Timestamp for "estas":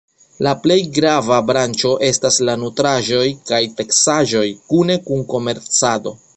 2.07-2.41